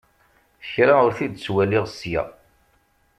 [0.69, 2.23] Kra ur t-id-ttwaliɣ ssya.